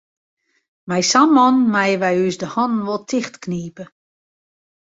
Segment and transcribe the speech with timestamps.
[0.91, 3.83] Mei sa'n man meie wy ús de hannen wol tichtknipe.